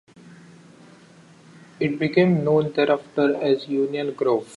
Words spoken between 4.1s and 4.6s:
Grove.